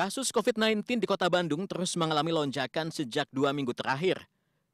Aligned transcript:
Kasus 0.00 0.32
COVID-19 0.32 0.96
di 0.96 1.04
Kota 1.04 1.28
Bandung 1.28 1.68
terus 1.68 1.92
mengalami 1.92 2.32
lonjakan 2.32 2.88
sejak 2.88 3.28
dua 3.28 3.52
minggu 3.52 3.76
terakhir. 3.76 4.24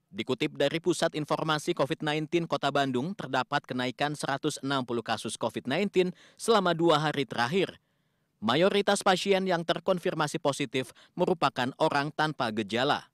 Dikutip 0.07 0.55
dari 0.55 0.79
Pusat 0.79 1.19
Informasi 1.19 1.75
COVID-19 1.75 2.47
Kota 2.47 2.71
Bandung, 2.71 3.11
terdapat 3.11 3.67
kenaikan 3.67 4.15
160 4.15 4.63
kasus 5.03 5.35
COVID-19 5.35 6.15
selama 6.39 6.79
dua 6.79 7.03
hari 7.03 7.27
terakhir. 7.27 7.75
Mayoritas 8.39 9.03
pasien 9.03 9.43
yang 9.51 9.67
terkonfirmasi 9.67 10.39
positif 10.39 10.95
merupakan 11.19 11.75
orang 11.83 12.15
tanpa 12.15 12.55
gejala. 12.55 13.11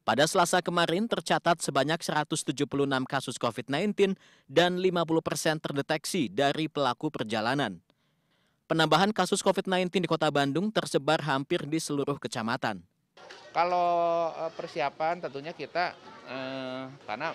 Pada 0.00 0.24
selasa 0.24 0.64
kemarin 0.64 1.04
tercatat 1.04 1.60
sebanyak 1.60 2.00
176 2.00 2.56
kasus 3.04 3.36
COVID-19 3.36 4.16
dan 4.48 4.80
50 4.80 5.20
persen 5.20 5.60
terdeteksi 5.60 6.32
dari 6.32 6.72
pelaku 6.72 7.12
perjalanan. 7.12 7.84
Penambahan 8.74 9.14
kasus 9.14 9.38
COVID-19 9.38 10.02
di 10.02 10.10
Kota 10.10 10.26
Bandung 10.34 10.66
tersebar 10.66 11.22
hampir 11.22 11.62
di 11.62 11.78
seluruh 11.78 12.18
kecamatan. 12.18 12.82
Kalau 13.54 14.34
eh, 14.34 14.50
persiapan 14.50 15.22
tentunya 15.22 15.54
kita 15.54 15.94
eh, 16.26 16.90
karena 17.06 17.30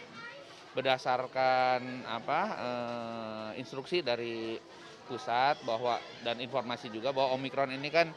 berdasarkan 0.75 2.03
apa 2.11 2.39
eh, 2.59 3.49
instruksi 3.63 4.03
dari 4.03 4.59
pusat 5.07 5.63
bahwa 5.63 5.95
dan 6.27 6.44
informasi 6.44 6.91
juga 6.91 7.16
bahwa 7.16 7.31
omikron 7.39 7.71
ini 7.71 7.88
kan 7.88 8.11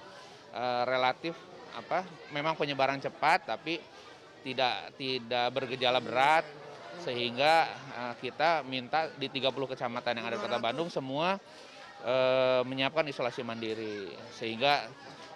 eh, 0.50 0.82
relatif 0.90 1.38
apa 1.78 2.02
memang 2.34 2.58
penyebaran 2.58 2.98
cepat 2.98 3.46
tapi 3.54 3.78
tidak 4.42 4.98
tidak 4.98 5.46
bergejala 5.54 6.02
berat 6.02 6.42
sehingga 7.06 7.70
eh, 7.70 8.14
kita 8.18 8.66
minta 8.66 9.14
di 9.14 9.30
30 9.30 9.54
kecamatan 9.78 10.18
yang 10.18 10.26
ada 10.26 10.34
di 10.34 10.42
Kota 10.42 10.58
Bandung 10.58 10.90
semua 10.90 11.38
menyiapkan 12.66 13.06
isolasi 13.06 13.46
mandiri 13.46 14.10
sehingga 14.34 14.90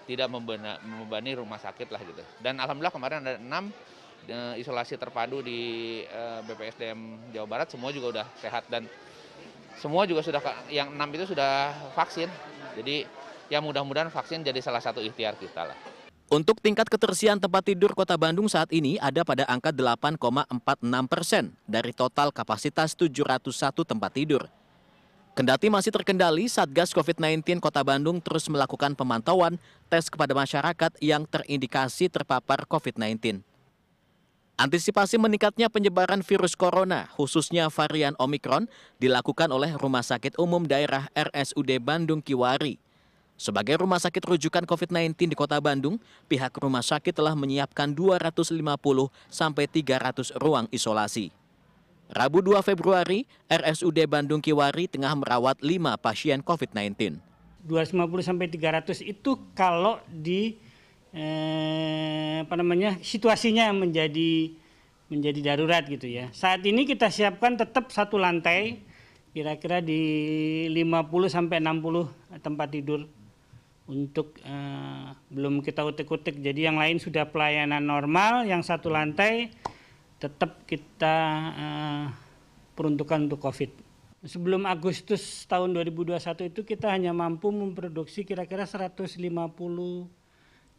tidak 0.06 0.30
membebani 0.30 1.34
rumah 1.34 1.58
sakit 1.58 1.90
lah 1.90 2.00
gitu. 2.06 2.22
Dan 2.38 2.62
alhamdulillah 2.62 2.94
kemarin 2.94 3.18
ada 3.26 3.34
enam 3.42 3.74
eh, 4.30 4.54
isolasi 4.62 4.94
terpadu 4.94 5.42
di 5.42 5.60
eh, 6.06 6.40
BPSDM 6.46 7.34
Jawa 7.34 7.46
Barat 7.50 7.68
semua 7.68 7.90
juga 7.90 8.22
udah 8.22 8.26
sehat 8.38 8.70
dan 8.70 8.86
semua 9.76 10.08
juga 10.08 10.24
sudah 10.24 10.40
yang 10.70 10.94
enam 10.94 11.10
itu 11.12 11.34
sudah 11.34 11.74
vaksin. 11.92 12.30
Jadi 12.78 13.04
ya 13.50 13.58
mudah-mudahan 13.58 14.08
vaksin 14.08 14.46
jadi 14.46 14.62
salah 14.62 14.80
satu 14.80 15.02
ikhtiar 15.02 15.34
kita 15.36 15.66
lah. 15.66 15.78
Untuk 16.26 16.58
tingkat 16.58 16.90
ketersian 16.90 17.38
tempat 17.38 17.70
tidur 17.70 17.94
Kota 17.94 18.18
Bandung 18.18 18.50
saat 18.50 18.66
ini 18.74 18.98
ada 18.98 19.22
pada 19.22 19.46
angka 19.46 19.70
8,46 19.70 20.82
persen 21.06 21.54
dari 21.70 21.94
total 21.94 22.34
kapasitas 22.34 22.98
701 22.98 23.46
tempat 23.86 24.10
tidur. 24.10 24.42
Kendati 25.36 25.68
masih 25.68 25.92
terkendali, 25.92 26.48
Satgas 26.48 26.96
COVID-19 26.96 27.60
Kota 27.60 27.84
Bandung 27.84 28.24
terus 28.24 28.48
melakukan 28.48 28.96
pemantauan 28.96 29.60
tes 29.92 30.08
kepada 30.08 30.32
masyarakat 30.32 30.96
yang 31.04 31.28
terindikasi 31.28 32.08
terpapar 32.08 32.64
COVID-19. 32.64 33.44
Antisipasi 34.56 35.20
meningkatnya 35.20 35.68
penyebaran 35.68 36.24
virus 36.24 36.56
corona, 36.56 37.12
khususnya 37.12 37.68
varian 37.68 38.16
Omikron, 38.16 38.64
dilakukan 38.96 39.52
oleh 39.52 39.76
Rumah 39.76 40.00
Sakit 40.00 40.40
Umum 40.40 40.64
Daerah 40.64 41.12
RSUD 41.12 41.68
Bandung 41.84 42.24
Kiwari. 42.24 42.80
Sebagai 43.36 43.76
rumah 43.76 44.00
sakit 44.00 44.24
rujukan 44.24 44.64
COVID-19 44.64 45.28
di 45.28 45.36
Kota 45.36 45.60
Bandung, 45.60 46.00
pihak 46.32 46.56
rumah 46.56 46.80
sakit 46.80 47.12
telah 47.12 47.36
menyiapkan 47.36 47.92
250 47.92 48.56
sampai 49.28 49.68
300 49.68 50.32
ruang 50.40 50.64
isolasi. 50.72 51.28
Rabu 52.06 52.38
2 52.38 52.62
Februari, 52.62 53.26
RSUD 53.50 53.98
Bandung 54.06 54.38
Kiwari 54.38 54.86
tengah 54.86 55.10
merawat 55.18 55.58
5 55.58 55.98
pasien 55.98 56.38
COVID-19. 56.38 57.18
250 57.66 58.22
sampai 58.22 58.46
300 58.46 59.02
itu 59.02 59.34
kalau 59.58 59.98
di 60.06 60.54
eh, 61.10 62.46
apa 62.46 62.54
namanya 62.54 62.94
situasinya 63.02 63.74
menjadi 63.74 64.54
menjadi 65.10 65.54
darurat 65.54 65.82
gitu 65.90 66.06
ya. 66.06 66.30
Saat 66.30 66.62
ini 66.62 66.86
kita 66.86 67.10
siapkan 67.10 67.58
tetap 67.58 67.90
satu 67.90 68.22
lantai 68.22 68.86
kira-kira 69.34 69.82
di 69.82 70.70
50 70.70 71.10
sampai 71.26 71.58
60 71.58 72.38
tempat 72.38 72.68
tidur 72.70 73.02
untuk 73.90 74.38
eh, 74.46 75.10
belum 75.34 75.58
kita 75.58 75.82
utik-utik. 75.82 76.38
Jadi 76.38 76.70
yang 76.70 76.78
lain 76.78 77.02
sudah 77.02 77.26
pelayanan 77.34 77.82
normal, 77.82 78.46
yang 78.46 78.62
satu 78.62 78.94
lantai 78.94 79.50
tetap 80.16 80.64
kita 80.64 81.16
uh, 81.52 82.04
peruntukan 82.72 83.28
untuk 83.28 83.40
COVID. 83.40 83.70
Sebelum 84.26 84.64
Agustus 84.66 85.44
tahun 85.46 85.76
2021 85.76 86.50
itu 86.50 86.60
kita 86.64 86.90
hanya 86.90 87.12
mampu 87.12 87.52
memproduksi 87.52 88.24
kira-kira 88.24 88.64
150 88.64 89.20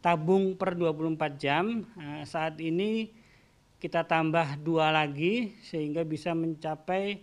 tabung 0.02 0.58
per 0.58 0.74
24 0.74 1.38
jam. 1.38 1.86
Uh, 1.94 2.22
saat 2.26 2.58
ini 2.58 3.14
kita 3.78 4.02
tambah 4.02 4.58
dua 4.58 4.90
lagi 4.90 5.54
sehingga 5.62 6.02
bisa 6.02 6.34
mencapai 6.34 7.22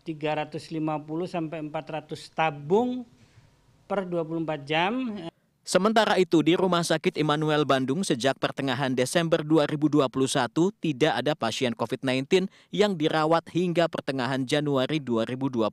350 0.00 0.80
sampai 1.28 1.60
400 1.60 2.08
tabung 2.32 3.04
per 3.84 4.08
24 4.08 4.64
jam. 4.64 4.92
Sementara 5.60 6.16
itu 6.16 6.40
di 6.40 6.56
Rumah 6.56 6.80
Sakit 6.80 7.20
Immanuel 7.20 7.68
Bandung 7.68 8.00
sejak 8.00 8.40
pertengahan 8.40 8.96
Desember 8.96 9.44
2021 9.44 10.08
tidak 10.80 11.12
ada 11.12 11.32
pasien 11.36 11.76
COVID-19 11.76 12.48
yang 12.72 12.96
dirawat 12.96 13.44
hingga 13.52 13.84
pertengahan 13.84 14.48
Januari 14.48 15.04
2022. 15.04 15.68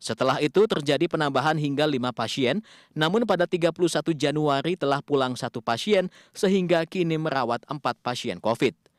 Setelah 0.00 0.40
itu 0.40 0.64
terjadi 0.64 1.04
penambahan 1.04 1.56
hingga 1.56 1.84
5 1.84 2.16
pasien, 2.16 2.64
namun 2.96 3.28
pada 3.28 3.44
31 3.44 3.76
Januari 4.16 4.76
telah 4.76 5.04
pulang 5.04 5.36
satu 5.36 5.60
pasien 5.60 6.08
sehingga 6.32 6.84
kini 6.88 7.20
merawat 7.20 7.60
4 7.68 7.80
pasien 8.00 8.40
COVID. 8.40 8.93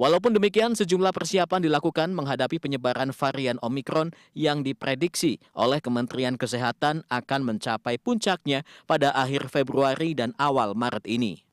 Walaupun 0.00 0.32
demikian, 0.32 0.72
sejumlah 0.72 1.12
persiapan 1.12 1.60
dilakukan 1.60 2.16
menghadapi 2.16 2.56
penyebaran 2.56 3.12
varian 3.12 3.60
Omikron 3.60 4.16
yang 4.32 4.64
diprediksi 4.64 5.36
oleh 5.52 5.76
Kementerian 5.84 6.40
Kesehatan 6.40 7.04
akan 7.12 7.40
mencapai 7.44 8.00
puncaknya 8.00 8.64
pada 8.88 9.12
akhir 9.12 9.52
Februari 9.52 10.16
dan 10.16 10.32
awal 10.40 10.72
Maret 10.72 11.04
ini. 11.04 11.44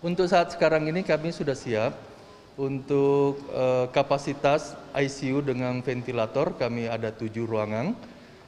Untuk 0.00 0.32
saat 0.32 0.48
sekarang 0.48 0.88
ini 0.88 1.04
kami 1.04 1.28
sudah 1.28 1.52
siap 1.52 1.92
untuk 2.56 3.36
uh, 3.52 3.92
kapasitas 3.92 4.80
ICU 4.96 5.44
dengan 5.44 5.84
ventilator 5.84 6.56
kami 6.56 6.88
ada 6.88 7.12
tujuh 7.12 7.44
ruangan. 7.44 7.92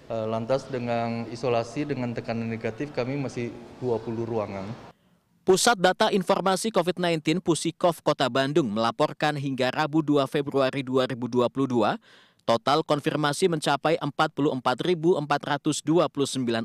Uh, 0.08 0.32
lantas 0.32 0.64
dengan 0.72 1.28
isolasi 1.28 1.84
dengan 1.84 2.16
tekanan 2.16 2.48
negatif 2.48 2.96
kami 2.96 3.20
masih 3.20 3.52
20 3.84 4.16
ruangan. 4.24 4.91
Pusat 5.42 5.82
Data 5.82 6.06
Informasi 6.14 6.70
COVID-19 6.70 7.42
Pusikov 7.42 7.98
Kota 8.06 8.30
Bandung 8.30 8.70
melaporkan 8.70 9.34
hingga 9.34 9.74
Rabu 9.74 9.98
2 9.98 10.22
Februari 10.30 10.86
2022, 10.86 11.98
total 12.46 12.86
konfirmasi 12.86 13.50
mencapai 13.50 13.98
44.429 13.98 15.26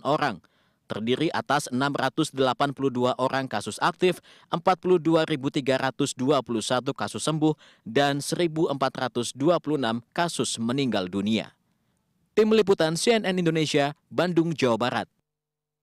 orang, 0.05 0.37
terdiri 0.85 1.33
atas 1.33 1.73
682 1.73 3.17
orang 3.17 3.49
kasus 3.49 3.81
aktif, 3.81 4.21
42.321 4.53 6.13
kasus 6.93 7.25
sembuh, 7.25 7.57
dan 7.81 8.21
1.426 8.21 8.77
kasus 10.13 10.61
meninggal 10.61 11.09
dunia. 11.09 11.49
Tim 12.37 12.53
Liputan 12.53 12.93
CNN 12.93 13.41
Indonesia, 13.41 13.97
Bandung, 14.13 14.53
Jawa 14.53 14.77
Barat. 14.77 15.16